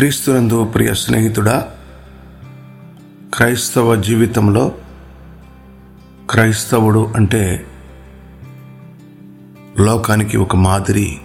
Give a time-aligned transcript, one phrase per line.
[0.00, 1.68] క్రీస్తునందు ప్రియ స్నేహితుడా
[3.34, 4.72] క్రైస్తవ జీవితంలో
[6.30, 7.66] క్రైస్తవుడు అంటే
[9.78, 11.18] లోకానికి ఒక మాదిరి.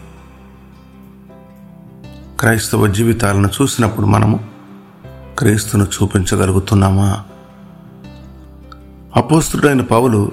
[2.39, 4.45] క్రైస్తవ జీవితాలను చూసినప్పుడు మనము
[5.39, 7.23] క్రీస్తును చూపించగలుగుతున్నామా?
[9.15, 10.31] అపోస్తుడైన పౌలు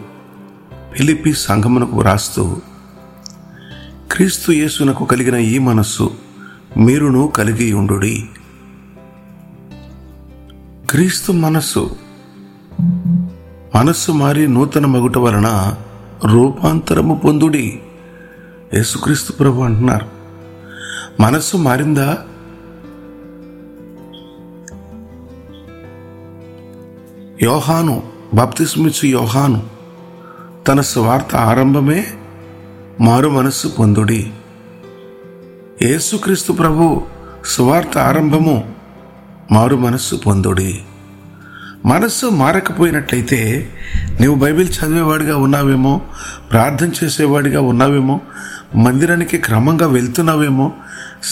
[0.96, 2.56] ఫిలిపి సంఘమునకు రాస్తూ
[4.12, 6.31] క్రీస్తు యేసునకు కలిగిన ఈ మనస్సు
[6.76, 8.28] మీరును కలిగి ఉండుడి.
[10.90, 11.96] క్రీస్తు మనస్సు.
[13.74, 15.74] మనస్సు మారి నూతన మగుట వలన
[16.32, 17.80] రూపాంతరము పొందుడి.
[18.74, 20.06] యేసుక్రీస్తు ప్రభు అంటున్నారు.
[21.20, 22.18] మనస్సు మారిందా?
[27.42, 28.02] యోహాను
[28.34, 29.66] బాప్తిస్మిచ్చు యోహాను.
[30.68, 32.06] తన స్వార్థ ఆరంభమే
[33.00, 34.32] మారు మనస్సు పొందుడి.
[35.82, 37.02] యేసుక్రీస్తు ప్రభు
[37.46, 38.74] సువార్త ఆరంభము
[39.52, 40.82] మారు మనస్సు పొందుడి.
[41.86, 43.70] మనస్సు మారకపోయినట్లయితే
[44.20, 46.00] నీవు బైబిల్ చదివేవాడిగా ఉన్నావేమో
[46.50, 48.20] ప్రార్థన చేసేవాడిగా ఉన్నావేమో
[48.76, 50.72] మందిరానికి క్రమంగా వెళ్తున్నావేమో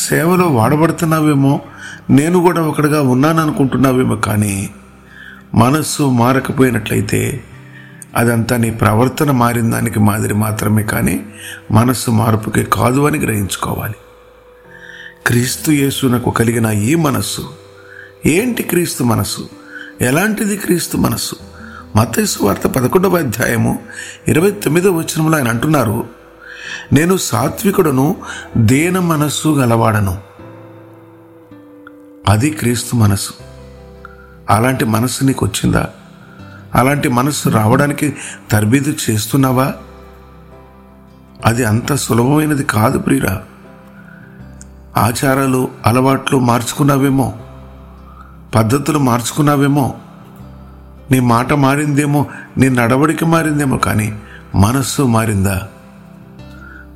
[0.09, 1.61] సేవలో వాడబడుతున్నావేమో
[2.11, 4.71] నేను కూడా ఒకటిగా ఉన్నాను అనుకుంటున్నావేమో కానీ
[5.55, 7.45] మనస్సు మారకపోయినట్లయితే
[8.17, 11.27] అదంతా నీ ప్రవర్తన మారిన దానికి మాదిరి మాత్రమే కానీ
[11.71, 13.95] మనస్సు మార్పుకి కాదు అని గ్రహించుకోవాలి.
[15.27, 17.51] క్రీస్తు యేసునకు కలిగిన ఈ మనస్సు.
[18.27, 19.49] ఏంటి క్రీస్తు మనస్సు?
[20.01, 21.35] ఎలాంటిది క్రీస్తు మనస్సు?
[21.97, 23.79] మతేసు వార్త పదకొండవ అధ్యాయము
[24.29, 26.09] ఇరవై తొమ్మిదవ వచనంలో ఆయన అంటున్నారు
[26.93, 28.17] నేను సాత్వికుడను
[28.57, 30.19] దేన మనస్సు గలవాడను.
[32.29, 33.33] అది క్రీస్తు మనస్సు.
[34.51, 35.91] అలాంటి మనస్సు నీకు వచ్చిందా?
[36.75, 38.17] అలాంటి మనస్సు రావడానికి
[38.51, 39.75] తర్బీదు చేస్తున్నావా?
[41.45, 43.45] అది అంత సులభమైనది కాదు ప్రియురా
[45.01, 47.35] ఆచారాలు అలవాట్లు మార్చుకున్నావేమో?
[48.55, 49.95] పద్ధతులు మార్చుకున్నావేమో?
[51.11, 52.27] నీ మాట మారిందేమో?
[52.59, 53.77] నీ నడవడిక మారిందేమో?
[53.77, 54.19] కానీ
[54.55, 55.69] మనస్సు మారిందా?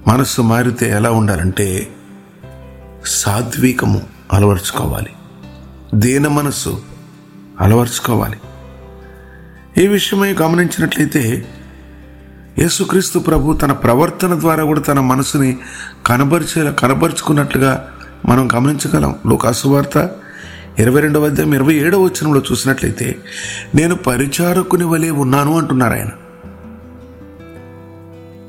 [0.09, 1.89] మనస్సు మారితే ఎలా ఉండాలంటే
[3.07, 5.11] సాత్వికము అలవర్చుకోవాలి.
[5.95, 6.83] దీన మనస్సు
[7.61, 8.41] అలవర్చుకోవాలి.
[9.85, 11.49] ఈ విషయమై గమనించినట్లయితే
[12.59, 15.57] యేసుక్రీస్తు ప్రభు తన ప్రవర్తన ద్వారా కూడా తన మనసుని
[16.07, 17.89] కనబరిచేలా కనబరుచుకున్నట్లుగా
[18.29, 19.15] మనం గమనించగలం.
[19.27, 20.11] లోకాసు వార్త
[20.79, 23.17] ఇరవై రెండవ అధ్యాయం ఇరవై ఏడవ వచనంలో చూసినట్లయితే
[23.75, 26.09] నేను పరిచారకుని వలె ఉన్నాను అంటున్నారు ఆయన.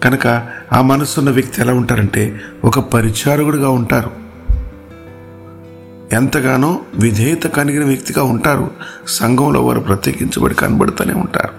[0.03, 4.11] కనుక ఆ మనసున్న వ్యక్తి ఎలా ఉంటారంటే ఒక పరిచారకుడిగా ఉంటారు.
[6.11, 8.71] ఎంతగానో విధేయత కలిగిన వ్యక్తిగా ఉంటారు.
[9.07, 11.54] సంఘంలో వారు ప్రత్యేకించబడి కనబడుతూనే ఉంటారు.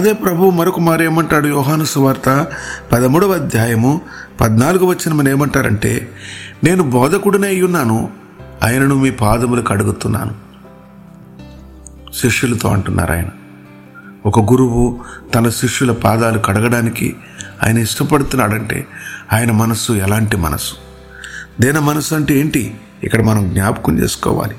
[0.00, 2.46] అదే ప్రభు మరొక మారేమంటాడు యోహాను సువార్త
[2.92, 4.00] పదమూడవ అధ్యాయము
[4.40, 6.08] పద్నాలుగు వచ్చిన మన ఏమంటారంటే
[6.64, 8.10] నేను బోధకుడినే అయ్యున్నాను
[8.62, 10.34] ఆయనను మీ పాదములు కడుగుతున్నాను
[12.14, 13.28] శిష్యులతో అంటున్నారు ఆయన.
[14.26, 15.00] ఒక గురువు
[15.34, 17.16] తన శిష్యుల పాదాలు కడగడానికి
[17.62, 18.86] ఆయన ఇష్టపడుతున్నాడంటే
[19.32, 20.74] ఆయన మనస్సు ఎలాంటి మనస్సు?
[21.60, 22.74] దేన మనస్సు అంటే ఏంటి?
[23.04, 24.54] ఇక్కడ మనం జ్ఞాపకం చేసుకోవాలి.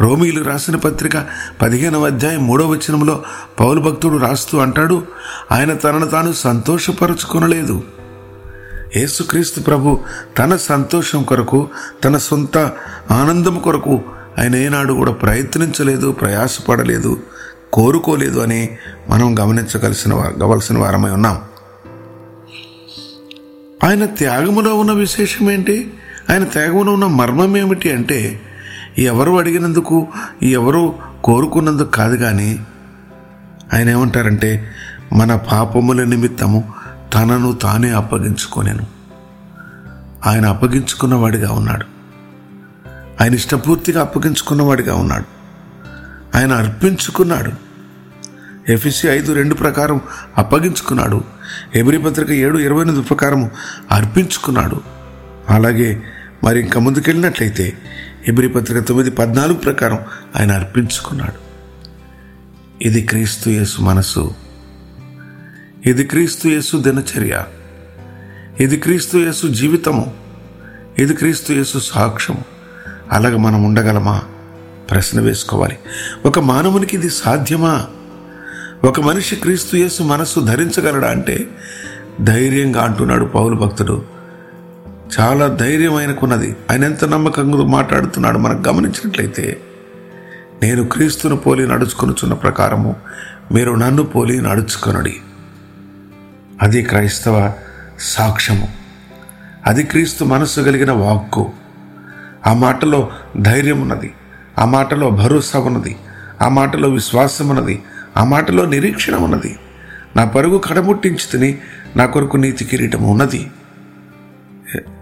[0.00, 1.26] రోమీలు రాసిన పత్రిక
[1.62, 3.22] పదిహేనవ అధ్యాయం మూడవ వచనంలో
[3.60, 5.02] పౌలు భక్తుడు రాస్తూ అంటాడు
[5.52, 7.82] ఆయన తనను తాను సంతోషపరుచుకొనలేదు.
[8.96, 10.00] యేసుక్రీస్తు ప్రభు
[10.38, 11.68] తన సంతోషం కొరకు
[12.04, 12.58] తన సొంత
[13.10, 14.00] ఆనందం కొరకు
[14.38, 17.20] ఆయన ఏనాడు కూడా ప్రయత్నించలేదు ప్రయాసపడలేదు
[17.72, 21.40] కోరుకోలేదు అని మనం గమనించగలిసిన గవలసిన వారమై ఉన్నాం.
[23.84, 25.94] ఆయన త్యాగములో ఉన్న విశేషం ఏంటి
[26.30, 28.40] ఆయన త్యాగంలో ఉన్న మర్మం ఏమిటి అంటే
[28.98, 30.08] ఎవరు అడిగినందుకు
[30.42, 32.66] ఎవరు కోరుకున్నందుకు కాదు కానీ
[33.74, 34.70] ఆయన ఏమంటారంటే
[35.12, 36.74] మన పాపముల నిమిత్తము
[37.14, 38.86] తనను తానే అప్పగించుకోలేను
[40.26, 41.86] ఆయన అప్పగించుకున్నవాడిగా ఉన్నాడు.
[43.20, 45.24] ఆయన ఇష్టపూర్తిగా అప్పగించుకున్నవాడిగా ఉన్నాడు.
[46.36, 47.52] ఆయన అర్పించుకున్నాడు.
[48.72, 50.00] ఎఫ్ఎస్సి ఐదు రెండు ప్రకారం
[50.38, 51.24] అప్పగించుకున్నాడు.
[51.74, 53.50] ఎబ్రి పత్రిక ఏడు ఇరవై ఎనిమిది ప్రకారం
[53.92, 54.80] అర్పించుకున్నాడు.
[55.50, 56.02] అలాగే
[56.44, 57.78] మరి ఇంకా ముందుకెళ్ళినట్లయితే
[58.28, 59.98] ఎబ్రి పత్రిక తొమ్మిది పద్నాలుగు ప్రకారం
[60.40, 61.46] ఆయన అర్పించుకున్నాడు.
[62.82, 64.34] ఇది క్రీస్తు యేసు మనసు.
[65.86, 67.44] ఇది క్రీస్తు యేసు దినచర్య.
[68.60, 70.14] ఇది క్రీస్తు యేసు జీవితము.
[70.98, 72.36] ఇది క్రీస్తు యేసు సాక్ష్యం
[73.12, 74.22] అలాగ మనం ఉండగలమా?
[74.90, 75.78] ప్రశ్న వేసుకోవాలి.
[76.26, 77.86] ఒక మానవునికి ఇది సాధ్యమా?
[78.84, 81.48] ఒక మనిషి క్రీస్తు యేసు మనస్సు ధరించగలడా అంటే
[82.20, 84.15] ధైర్యంగా అంటున్నాడు పౌలు భక్తుడు.
[85.20, 89.60] చాలా ధైర్యం ఆయనకున్నది ఆయన ఎంత నమ్మకంగా మాట్లాడుతున్నాడు మనం గమనించినట్లయితే
[90.62, 92.96] నేను క్రీస్తును పోలి నడుచుకొనుచున్న ప్రకారము
[93.52, 95.16] మీరు నన్ను పోలి నడుచుకొనడి.
[96.62, 97.52] అది క్రైస్తవ
[98.00, 98.68] సాక్ష్యము.
[99.66, 101.52] అది క్రీస్తు మనస్సు కలిగిన వాక్కు.
[102.46, 103.10] ఆ మాటలో
[103.40, 104.14] ధైర్యం ఉన్నది
[104.58, 105.96] ఆ మాటలో భరోసా ఉన్నది
[106.42, 107.82] ఆ మాటలో విశ్వాసం ఉన్నది
[108.16, 109.58] ఆ మాటలో నిరీక్షణ ఉన్నది
[110.16, 111.58] నా పరుగు కడముట్టించి తిని
[111.96, 113.50] నా కొరకు నీతి కిరీటం ఉన్నది.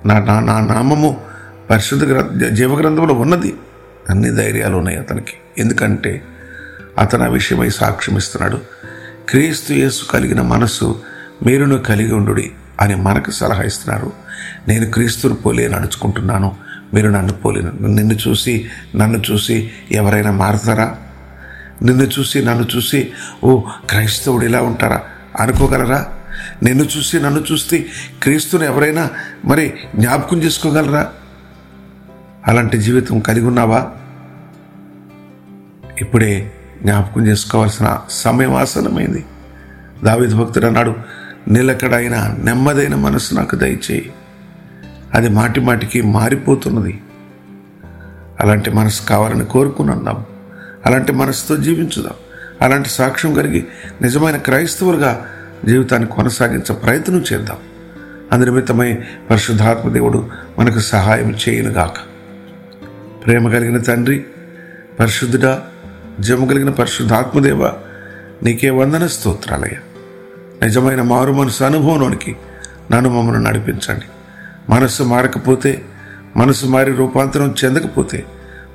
[0.06, 1.20] నా నా నా నామము
[1.70, 3.54] పరిశుద్ధ గ్రంథ జీవగ్రంథంలో ఉన్నది.
[4.10, 5.32] అన్ని ధైర్యాలు ఉన్నాయి అతనికి.
[5.58, 6.24] ఎందుకంటే
[6.98, 8.60] అతను ఆ విషయమై సాక్ష్యం ఇస్తున్నాడు.
[9.28, 11.02] క్రీస్తు యేసు కలిగిన మనస్సు
[11.46, 12.42] మీరును కలిగి ఉండు
[12.80, 14.12] అని మనకు సలహా ఇస్తున్నారు.
[14.68, 16.56] నేను క్రీస్తును పోలే నడుచుకుంటున్నాను
[16.94, 20.96] మీరు నన్ను పోలేను నిన్ను చూసి నన్ను చూసి ఎవరైనా మారుతారా?
[21.82, 23.12] నిన్ను చూసి నన్ను చూసి
[23.44, 23.60] ఓ
[23.90, 25.02] క్రైస్తవుడు ఇలా ఉంటారా?
[25.40, 26.06] అనుకోగలరా?
[26.62, 27.86] నిన్ను చూసి నన్ను చూస్తే
[28.22, 29.10] క్రీస్తుని ఎవరైనా
[29.44, 31.12] మరి జ్ఞాపకం చేసుకోగలరా?
[32.46, 33.90] అలాంటి జీవితం కలిగి ఉన్నావా?
[36.00, 36.52] ఇప్పుడే
[36.82, 39.24] జ్ఞాపకం చేసుకోవాల్సిన సమయం ఆసనమైంది
[40.04, 40.94] దావిద భక్తుడు అన్నాడు
[41.48, 44.12] నిలకడైన నెమ్మదైన మనసు నాకు దయచేయి.
[45.14, 47.02] అది మాటి మాటికి మారిపోతున్నది.
[48.40, 50.24] అలాంటి మనసు కావాలని కోరుకున్నాం
[50.86, 52.12] అలాంటి మనసుతో జీవించుదాం.
[52.62, 53.66] అలాంటి సాక్ష్యం కలిగి
[54.02, 55.26] నిజమైన క్రైస్తవులుగా
[55.66, 57.56] జీవితాన్ని కొనసాగించే ప్రయత్నం చేద్దాం.
[58.32, 58.98] అందునిమిత్తమై
[59.30, 61.94] పరిశుద్ధాత్మ దేవుడు మనకు సహాయం చేయనుగాక.
[63.26, 64.24] ప్రేమ కలిగిన తండ్రి
[65.00, 65.62] పరిశుద్ధుడా
[66.20, 67.70] జమ కలిగిన పరిశుద్ధాత్మదేవ
[68.42, 69.76] నీకే వందన స్తోత్రాలయ్య.
[70.62, 72.36] నిజమైన మారు మనసు అనుభవంలోనికి
[72.92, 74.04] నన్ను మమ్మల్ని నడిపించండి.
[74.70, 75.82] మనసు మారకపోతే
[76.36, 78.24] మనసు మారి రూపాంతరం చెందకపోతే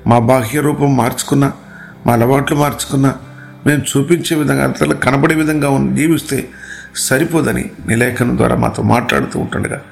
[0.06, 1.52] మా బాహ్య రూపం మార్చుకున్నా
[2.06, 3.14] మా అలవాట్లు మార్చుకున్నా
[3.66, 6.48] మేము చూపించే విధంగా అంతలో కనబడే విధంగా జీవిస్తే
[6.96, 9.82] సరిపోదని నిలేఖనం ద్వారా మాతో మాట్లాడుతూ ఉంటుండగా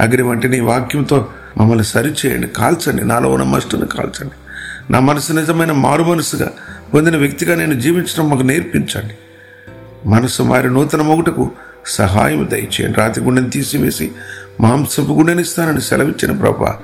[0.00, 1.28] అగ్రి వంటి నీ వాక్యంతో
[1.58, 4.34] మమ్మల్ని సరిచేయండి కాల్చండి నాలో ఉన్న మస్టుని కాల్చండి.
[4.92, 6.52] నా మనసు నిజమైన మారు మనసుగా
[6.94, 9.18] పొందిన వ్యక్తిగా నేను జీవించడం మాకు నేర్పించండి.
[10.06, 11.50] మనసు మారి నూతన మొగుటకు
[11.86, 13.00] సహాయం దయచేయండి.
[13.00, 14.12] రాతి గుండెని తీసివేసి
[14.60, 16.78] మాంసపు గుండెని ఇస్తానని సెలవిచ్చిన ప్రభా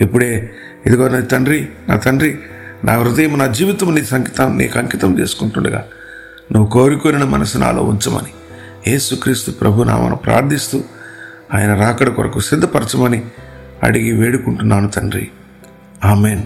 [0.00, 0.54] ఇప్పుడే
[0.86, 2.38] ఇదిగో నా తండ్రి నా తండ్రి
[2.84, 5.84] నా హృదయం నా జీవితం నీ సంకితం నీకు అంకితం చేసుకుంటుండగా
[6.52, 8.32] నువ్వు కోరుకోరిన మనసు నాలో ఉంచమని
[8.86, 10.82] యేసుక్రీస్తు ప్రభునామను ప్రార్థిస్తూ
[11.54, 13.26] ఆయన రాకడ కొరకు సిద్ధపరచమని
[13.82, 15.30] అడిగి వేడుకుంటున్నాను తండ్రి.
[16.04, 16.42] ఆమెన్.